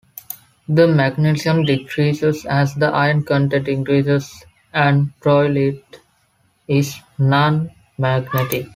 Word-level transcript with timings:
The 0.67 0.87
magnetism 0.87 1.63
decreases 1.63 2.43
as 2.47 2.73
the 2.73 2.87
iron 2.87 3.23
content 3.23 3.67
increases, 3.67 4.43
and 4.73 5.13
troilite 5.21 5.83
is 6.67 6.95
non-magnetic. 7.19 8.65